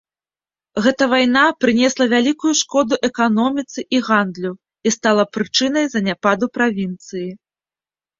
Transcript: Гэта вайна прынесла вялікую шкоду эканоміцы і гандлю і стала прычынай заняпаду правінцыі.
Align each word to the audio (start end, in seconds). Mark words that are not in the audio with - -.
Гэта 0.83 1.03
вайна 1.09 1.41
прынесла 1.65 2.05
вялікую 2.13 2.53
шкоду 2.61 2.97
эканоміцы 3.09 3.79
і 3.97 3.99
гандлю 4.07 4.51
і 4.53 4.89
стала 4.97 5.23
прычынай 5.37 5.85
заняпаду 5.97 6.45
правінцыі. 6.57 7.23